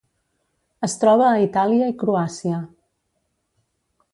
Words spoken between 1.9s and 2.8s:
i Croàcia.